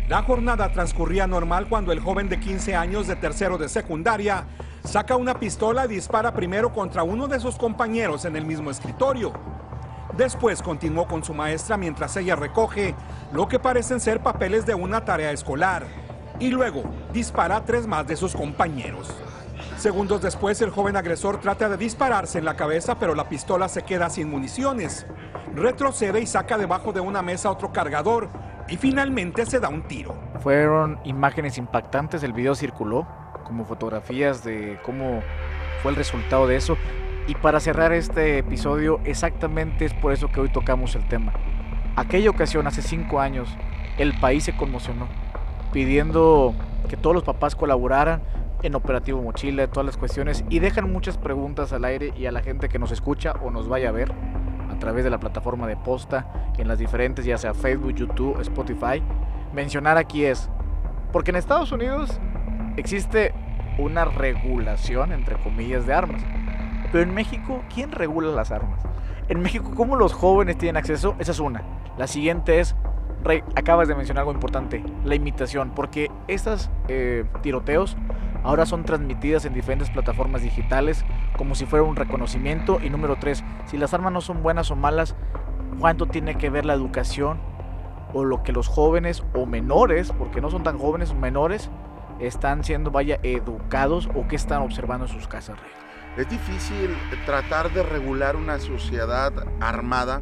La 0.08 0.22
jornada 0.24 0.72
transcurría 0.72 1.28
normal 1.28 1.68
cuando 1.70 1.92
el 1.92 2.00
joven 2.00 2.28
de 2.28 2.40
15 2.40 2.76
años 2.76 3.08
de 3.08 3.16
tercero 3.16 3.58
de 3.58 3.70
secundaria 3.70 4.46
saca 4.84 5.16
una 5.16 5.40
pistola 5.40 5.86
y 5.86 5.88
dispara 5.88 6.34
primero 6.34 6.74
contra 6.74 7.04
uno 7.04 7.28
de 7.28 7.40
sus 7.40 7.56
compañeros 7.56 8.26
en 8.26 8.36
el 8.36 8.46
mismo 8.46 8.70
escritorio. 8.70 9.32
Después 10.18 10.62
continuó 10.62 11.08
con 11.08 11.24
su 11.24 11.34
maestra 11.34 11.78
mientras 11.78 12.16
ella 12.18 12.36
recoge 12.36 12.94
lo 13.32 13.48
que 13.48 13.60
parecen 13.60 14.00
ser 14.00 14.22
papeles 14.22 14.66
de 14.66 14.76
una 14.76 15.06
tarea 15.06 15.32
escolar 15.32 15.86
y 16.40 16.50
luego 16.50 16.84
dispara 17.14 17.56
a 17.56 17.64
tres 17.64 17.88
más 17.88 18.06
de 18.06 18.18
sus 18.18 18.36
compañeros. 18.36 19.10
Segundos 19.78 20.22
después, 20.22 20.62
el 20.62 20.70
joven 20.70 20.96
agresor 20.96 21.40
trata 21.40 21.68
de 21.68 21.78
dispararse 21.78 22.40
en 22.40 22.46
la 22.46 22.56
cabeza, 22.56 22.98
pero 23.00 23.16
la 23.16 23.28
pistola 23.28 23.68
se 23.68 23.84
queda 23.84 24.10
sin 24.10 24.30
municiones. 24.30 25.06
Retrocede 25.56 26.22
y 26.22 26.26
saca 26.26 26.58
debajo 26.58 26.94
de 26.94 27.02
una 27.02 27.22
mesa 27.22 27.52
otro 27.52 27.74
cargador 27.74 28.30
y 28.70 28.78
finalmente 28.78 29.46
se 29.46 29.60
da 29.60 29.70
un 29.70 29.84
tiro. 29.84 30.16
Fueron 30.40 31.00
imágenes 31.04 31.58
impactantes, 31.58 32.24
el 32.24 32.34
video 32.34 32.56
circuló 32.56 33.06
como 33.44 33.66
fotografías 33.66 34.44
de 34.44 34.80
cómo 34.84 35.22
fue 35.82 35.92
el 35.92 35.98
resultado 35.98 36.48
de 36.48 36.56
eso. 36.56 36.78
Y 37.28 37.36
para 37.36 37.60
cerrar 37.60 37.92
este 37.92 38.38
episodio, 38.38 39.00
exactamente 39.04 39.86
es 39.86 39.94
por 39.94 40.14
eso 40.14 40.30
que 40.32 40.40
hoy 40.40 40.50
tocamos 40.50 40.96
el 40.96 41.08
tema. 41.08 41.34
Aquella 41.96 42.30
ocasión, 42.30 42.68
hace 42.68 42.82
cinco 42.82 43.20
años, 43.20 43.50
el 43.98 44.18
país 44.20 44.46
se 44.46 44.56
conmocionó, 44.56 45.08
pidiendo 45.72 46.54
que 46.90 46.98
todos 46.98 47.14
los 47.14 47.24
papás 47.24 47.56
colaboraran 47.56 48.22
en 48.64 48.76
Operativo 48.76 49.22
Mochila, 49.22 49.68
todas 49.68 49.86
las 49.86 49.98
cuestiones 49.98 50.44
y 50.50 50.60
dejan 50.60 50.92
muchas 50.92 51.18
preguntas 51.18 51.74
al 51.74 51.86
aire 51.86 52.14
y 52.18 52.26
a 52.26 52.32
la 52.32 52.42
gente 52.42 52.70
que 52.70 52.80
nos 52.80 52.92
escucha 52.92 53.34
o 53.44 53.52
nos 53.52 53.68
vaya 53.68 53.90
a 53.90 53.92
ver 53.92 54.12
a 54.72 54.80
través 54.80 55.04
de 55.04 55.10
la 55.10 55.20
plataforma 55.20 55.68
de 55.68 55.76
posta 55.76 56.52
en 56.58 56.68
las 56.68 56.80
diferentes, 56.80 57.26
ya 57.26 57.38
sea 57.38 57.54
Facebook, 57.54 57.94
YouTube, 57.94 58.40
Spotify. 58.42 59.04
Mencionar 59.54 59.98
aquí 59.98 60.26
es, 60.26 60.50
porque 61.12 61.32
en 61.32 61.38
Estados 61.38 61.72
Unidos 61.72 62.20
existe 62.78 63.34
una 63.78 64.06
regulación, 64.06 65.12
entre 65.12 65.36
comillas, 65.38 65.86
de 65.86 65.94
armas. 65.94 66.22
Pero 66.92 67.04
en 67.04 67.14
México, 67.14 67.64
¿quién 67.74 67.92
regula 67.92 68.30
las 68.32 68.52
armas? 68.52 68.82
En 69.28 69.42
México, 69.42 69.72
¿cómo 69.76 69.96
los 69.96 70.14
jóvenes 70.14 70.58
tienen 70.58 70.78
acceso? 70.78 71.16
Esa 71.20 71.32
es 71.32 71.40
una. 71.40 71.64
La 71.98 72.08
siguiente 72.08 72.60
es, 72.60 72.76
Rey, 73.24 73.44
acabas 73.56 73.88
de 73.88 73.96
mencionar 73.96 74.22
algo 74.22 74.34
importante, 74.34 74.84
la 75.04 75.16
imitación, 75.16 75.72
porque 75.76 76.12
estos 76.28 76.70
eh, 76.88 77.26
tiroteos 77.42 77.98
ahora 78.44 78.66
son 78.66 78.84
transmitidas 78.84 79.46
en 79.46 79.54
diferentes 79.54 79.90
plataformas 79.90 80.42
digitales 80.42 81.04
como 81.38 81.56
si 81.56 81.66
fuera 81.66 81.84
un 81.84 81.96
reconocimiento. 81.96 82.80
Y 82.82 82.90
número 82.90 83.18
tres, 83.18 83.44
si 83.66 83.78
las 83.78 83.94
armas 83.94 84.14
no 84.14 84.22
son 84.22 84.44
buenas 84.44 84.72
o 84.72 84.76
malas, 84.76 85.16
¿cuánto 85.80 86.06
tiene 86.06 86.36
que 86.38 86.50
ver 86.50 86.66
la 86.66 86.74
educación 86.74 87.40
o 88.14 88.24
lo 88.24 88.44
que 88.44 88.52
los 88.52 88.68
jóvenes 88.68 89.24
o 89.34 89.46
menores, 89.46 90.12
porque 90.12 90.42
no 90.42 90.52
son 90.52 90.64
tan 90.64 90.78
jóvenes 90.78 91.12
o 91.12 91.16
menores, 91.16 91.70
están 92.20 92.64
siendo, 92.64 92.92
vaya, 92.92 93.20
educados 93.24 94.10
o 94.14 94.28
qué 94.28 94.36
están 94.36 94.62
observando 94.62 95.06
en 95.06 95.12
sus 95.12 95.28
casas? 95.28 95.58
Es 96.16 96.30
difícil 96.30 96.96
tratar 97.26 97.72
de 97.72 97.82
regular 97.82 98.36
una 98.36 98.60
sociedad 98.60 99.34
armada 99.60 100.22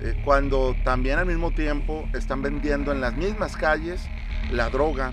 eh, 0.00 0.20
cuando 0.24 0.76
también 0.84 1.18
al 1.18 1.26
mismo 1.26 1.50
tiempo 1.50 2.04
están 2.14 2.40
vendiendo 2.40 2.92
en 2.92 3.00
las 3.00 3.16
mismas 3.16 3.56
calles 3.56 4.08
la 4.50 4.70
droga, 4.70 5.12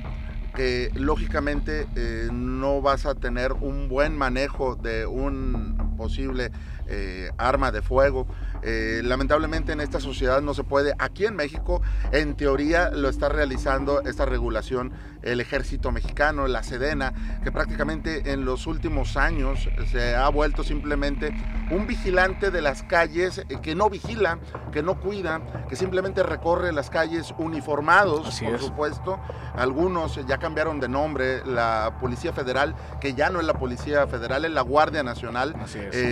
que 0.55 0.91
lógicamente 0.95 1.87
eh, 1.95 2.29
no 2.31 2.81
vas 2.81 3.05
a 3.05 3.15
tener 3.15 3.53
un 3.53 3.87
buen 3.87 4.17
manejo 4.17 4.75
de 4.75 5.05
un 5.05 5.95
posible 5.97 6.51
eh, 6.87 7.31
arma 7.37 7.71
de 7.71 7.81
fuego. 7.81 8.27
Eh, 8.63 9.01
lamentablemente 9.03 9.71
en 9.71 9.81
esta 9.81 9.99
sociedad 9.99 10.41
no 10.41 10.53
se 10.53 10.63
puede. 10.63 10.93
Aquí 10.99 11.25
en 11.25 11.35
México, 11.35 11.81
en 12.11 12.35
teoría, 12.35 12.89
lo 12.91 13.09
está 13.09 13.29
realizando 13.29 14.01
esta 14.01 14.25
regulación 14.25 14.93
el 15.23 15.39
ejército 15.39 15.91
mexicano, 15.91 16.47
la 16.47 16.63
Sedena, 16.63 17.13
que 17.43 17.51
prácticamente 17.51 18.31
en 18.31 18.43
los 18.43 18.65
últimos 18.65 19.17
años 19.17 19.69
se 19.91 20.15
ha 20.15 20.27
vuelto 20.29 20.63
simplemente 20.63 21.31
un 21.69 21.85
vigilante 21.85 22.49
de 22.49 22.61
las 22.61 22.83
calles 22.83 23.39
eh, 23.49 23.59
que 23.61 23.75
no 23.75 23.89
vigila, 23.89 24.39
que 24.71 24.81
no 24.81 24.99
cuida, 24.99 25.41
que 25.69 25.75
simplemente 25.75 26.23
recorre 26.23 26.71
las 26.71 26.89
calles 26.89 27.33
uniformados, 27.37 28.41
por 28.41 28.59
supuesto. 28.59 29.19
Algunos 29.55 30.19
ya 30.25 30.37
cambiaron 30.37 30.79
de 30.79 30.89
nombre, 30.89 31.45
la 31.45 31.97
Policía 31.99 32.33
Federal, 32.33 32.75
que 32.99 33.13
ya 33.13 33.29
no 33.29 33.39
es 33.39 33.45
la 33.45 33.53
Policía 33.53 34.07
Federal, 34.07 34.45
es 34.45 34.51
la 34.51 34.61
Guardia 34.61 35.03
Nacional, 35.03 35.55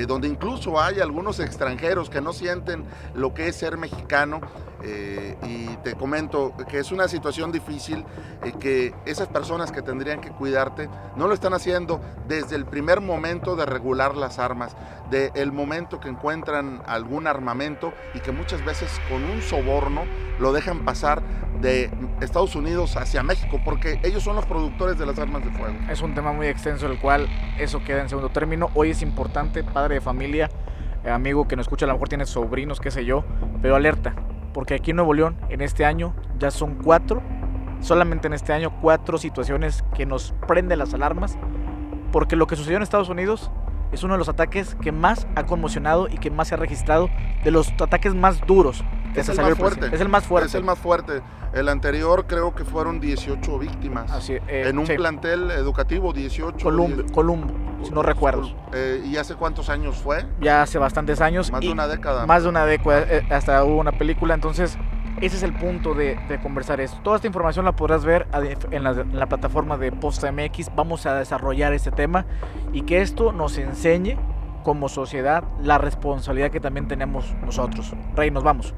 donde 0.07 0.27
incluso 0.27 0.79
hay 0.79 0.99
algunos 0.99 1.39
extranjeros 1.39 2.09
que 2.09 2.21
no 2.21 2.33
sienten 2.39 2.85
lo 3.13 3.33
que 3.33 3.47
es 3.47 3.55
ser 3.55 3.77
mexicano. 3.77 4.41
Eh, 4.81 5.35
y 5.43 5.75
te 5.83 5.95
comento 5.95 6.53
que 6.69 6.79
es 6.79 6.93
una 6.93 7.09
situación 7.09 7.51
difícil 7.51 8.05
y 8.45 8.53
que 8.53 8.93
esas 9.05 9.27
personas 9.27 9.73
que 9.73 9.81
tendrían 9.81 10.21
que 10.21 10.29
cuidarte 10.29 10.87
no 11.17 11.27
lo 11.27 11.33
están 11.33 11.53
haciendo 11.53 11.99
desde 12.29 12.55
el 12.55 12.65
primer 12.65 13.01
momento 13.01 13.57
de 13.57 13.65
regular 13.65 14.15
las 14.15 14.39
armas, 14.39 14.77
de 15.11 15.31
el 15.35 15.51
momento 15.51 15.99
que 15.99 16.07
encuentran 16.07 16.81
algún 16.85 17.27
armamento 17.27 17.91
y 18.13 18.21
que 18.21 18.31
muchas 18.31 18.63
veces 18.63 18.89
con 19.09 19.21
un 19.25 19.41
soborno 19.41 20.03
lo 20.39 20.53
dejan 20.53 20.85
pasar 20.85 21.21
de 21.59 21.91
Estados 22.21 22.55
Unidos 22.55 22.95
hacia 22.95 23.21
México, 23.21 23.59
porque 23.65 23.99
ellos 24.03 24.23
son 24.23 24.35
los 24.35 24.45
productores 24.45 24.97
de 24.97 25.05
las 25.05 25.19
armas 25.19 25.43
de 25.43 25.51
fuego. 25.51 25.75
Es 25.89 26.01
un 26.01 26.15
tema 26.15 26.31
muy 26.31 26.47
extenso, 26.47 26.85
el 26.85 26.99
cual 26.99 27.27
eso 27.59 27.83
queda 27.83 28.01
en 28.01 28.09
segundo 28.09 28.29
término. 28.29 28.69
Hoy 28.75 28.91
es 28.91 29.01
importante, 29.01 29.63
padre 29.63 29.95
de 29.95 30.01
familia, 30.01 30.45
eh, 30.45 30.68
amigo 31.05 31.47
que 31.47 31.55
nos 31.55 31.65
escucha, 31.65 31.85
a 31.85 31.87
lo 31.87 31.93
mejor 31.93 32.09
tiene 32.09 32.25
sobrinos, 32.25 32.79
qué 32.79 32.91
sé 32.91 33.05
yo, 33.05 33.23
pero 33.61 33.75
alerta, 33.75 34.15
porque 34.53 34.75
aquí 34.75 34.91
en 34.91 34.97
Nuevo 34.97 35.13
León, 35.13 35.37
en 35.49 35.61
este 35.61 35.85
año, 35.85 36.13
ya 36.37 36.51
son 36.51 36.75
cuatro, 36.75 37.21
solamente 37.81 38.27
en 38.27 38.33
este 38.33 38.53
año, 38.53 38.71
cuatro 38.81 39.17
situaciones 39.17 39.83
que 39.95 40.05
nos 40.05 40.33
prenden 40.47 40.79
las 40.79 40.93
alarmas, 40.93 41.37
porque 42.11 42.35
lo 42.35 42.47
que 42.47 42.55
sucedió 42.55 42.77
en 42.77 42.83
Estados 42.83 43.09
Unidos 43.09 43.51
es 43.91 44.03
uno 44.03 44.13
de 44.13 44.19
los 44.19 44.29
ataques 44.29 44.75
que 44.75 44.91
más 44.91 45.27
ha 45.35 45.45
conmocionado 45.45 46.07
y 46.09 46.17
que 46.17 46.31
más 46.31 46.49
se 46.49 46.55
ha 46.55 46.57
registrado, 46.57 47.09
de 47.43 47.51
los 47.51 47.71
ataques 47.81 48.13
más 48.13 48.41
duros 48.45 48.83
es 49.15 49.29
el 49.29 49.37
más 49.37 49.57
fuerte. 49.57 49.89
Es 49.91 50.01
el 50.01 50.09
más 50.09 50.23
fuerte. 50.25 50.47
Es 50.47 50.55
el 50.55 50.63
más 50.63 50.79
fuerte. 50.79 51.21
El 51.53 51.69
anterior 51.69 52.25
creo 52.27 52.53
que 52.53 52.63
fueron 52.63 52.99
18 52.99 53.59
víctimas. 53.59 54.29
Eh, 54.29 54.41
en 54.47 54.77
un 54.77 54.85
plantel 54.85 55.51
educativo, 55.51 56.13
18. 56.13 56.63
Columbo, 56.63 57.03
Columbo 57.11 57.69
si 57.83 57.91
no 57.91 58.03
recuerdo. 58.03 58.49
Eh, 58.73 59.01
¿Y 59.05 59.17
hace 59.17 59.35
cuántos 59.35 59.69
años 59.69 59.97
fue? 59.97 60.25
Ya 60.41 60.61
hace 60.61 60.77
bastantes 60.77 61.21
años. 61.21 61.51
Más 61.51 61.61
de 61.61 61.71
una 61.71 61.87
década. 61.87 62.25
Más 62.25 62.43
de 62.43 62.49
una 62.49 62.65
década, 62.65 63.05
eh, 63.09 63.25
hasta 63.29 63.63
hubo 63.63 63.77
una 63.77 63.93
película. 63.93 64.33
Entonces, 64.33 64.77
ese 65.21 65.37
es 65.37 65.43
el 65.43 65.53
punto 65.53 65.93
de, 65.93 66.17
conversar 66.41 66.81
esto. 66.81 66.99
Toda 67.03 67.17
esta 67.17 67.27
información 67.27 67.65
la 67.65 67.75
podrás 67.75 68.05
ver 68.05 68.27
en 68.71 68.83
la, 68.83 68.91
en 68.91 69.17
la 69.17 69.27
plataforma 69.27 69.77
de 69.77 69.91
Posta 69.91 70.31
MX. 70.31 70.75
Vamos 70.75 71.05
a 71.05 71.15
desarrollar 71.15 71.73
este 71.73 71.91
tema 71.91 72.25
y 72.73 72.81
que 72.83 73.01
esto 73.01 73.31
nos 73.31 73.57
enseñe 73.57 74.17
como 74.63 74.89
sociedad 74.89 75.43
la 75.61 75.77
responsabilidad 75.77 76.51
que 76.51 76.59
también 76.59 76.87
tenemos 76.87 77.33
nosotros. 77.43 77.93
Rey, 78.15 78.31
nos 78.31 78.43
vamos. 78.43 78.73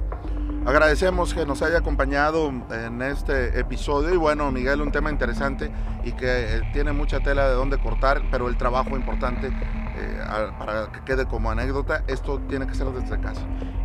Agradecemos 0.63 1.33
que 1.33 1.43
nos 1.43 1.63
haya 1.63 1.79
acompañado 1.79 2.49
en 2.69 3.01
este 3.01 3.59
episodio 3.59 4.13
y 4.13 4.17
bueno, 4.17 4.51
Miguel, 4.51 4.81
un 4.81 4.91
tema 4.91 5.09
interesante 5.09 5.71
y 6.03 6.11
que 6.11 6.57
eh, 6.57 6.61
tiene 6.71 6.91
mucha 6.91 7.19
tela 7.19 7.47
de 7.49 7.55
dónde 7.55 7.79
cortar, 7.79 8.21
pero 8.29 8.47
el 8.47 8.57
trabajo 8.57 8.95
importante 8.95 9.47
eh, 9.47 10.19
para 10.59 10.91
que 10.91 11.01
quede 11.03 11.25
como 11.25 11.49
anécdota, 11.49 12.03
esto 12.05 12.39
tiene 12.41 12.67
que 12.67 12.75
ser 12.75 12.85
desde 12.89 13.19
casa. 13.19 13.41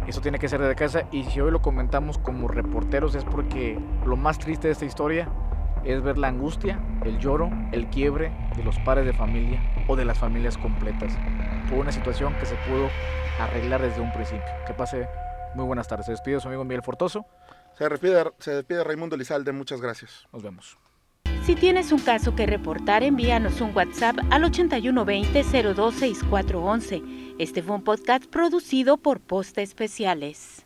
Eso 0.06 0.20
tiene 0.20 0.38
que 0.38 0.50
ser 0.50 0.60
desde 0.60 0.74
casa 0.74 1.04
y 1.10 1.24
si 1.24 1.40
hoy 1.40 1.50
lo 1.50 1.62
comentamos 1.62 2.18
como 2.18 2.46
reporteros 2.46 3.14
es 3.14 3.24
porque 3.24 3.78
lo 4.04 4.18
más 4.18 4.38
triste 4.38 4.68
de 4.68 4.72
esta 4.72 4.84
historia 4.84 5.30
es 5.82 6.02
ver 6.02 6.18
la 6.18 6.28
angustia, 6.28 6.78
el 7.04 7.18
lloro, 7.18 7.50
el 7.72 7.86
quiebre 7.86 8.32
de 8.54 8.62
los 8.62 8.78
padres 8.80 9.06
de 9.06 9.14
familia 9.14 9.62
o 9.88 9.96
de 9.96 10.04
las 10.04 10.18
familias 10.18 10.58
completas 10.58 11.16
por 11.70 11.78
una 11.78 11.90
situación 11.90 12.34
que 12.34 12.44
se 12.44 12.54
pudo 12.68 12.90
arreglar 13.40 13.80
desde 13.80 14.02
un 14.02 14.12
principio. 14.12 14.44
Que 14.66 14.74
pase 14.74 15.08
muy 15.56 15.66
buenas 15.66 15.88
tardes. 15.88 16.06
Se 16.06 16.12
despide 16.12 16.40
su 16.40 16.46
amigo 16.48 16.64
Miguel 16.64 16.82
Fortoso. 16.82 17.26
Se 17.76 17.88
despide, 17.88 18.30
se 18.38 18.52
despide 18.52 18.84
Raimundo 18.84 19.16
Lizalde. 19.16 19.50
Muchas 19.52 19.80
gracias. 19.80 20.26
Nos 20.32 20.42
vemos. 20.42 20.78
Si 21.44 21.54
tienes 21.54 21.92
un 21.92 22.00
caso 22.00 22.34
que 22.34 22.44
reportar, 22.44 23.04
envíanos 23.04 23.60
un 23.60 23.76
WhatsApp 23.76 24.16
al 24.30 24.42
8120-026411. 24.44 27.36
Este 27.38 27.62
fue 27.62 27.76
un 27.76 27.84
podcast 27.84 28.26
producido 28.26 28.96
por 28.96 29.20
Posta 29.20 29.62
Especiales. 29.62 30.65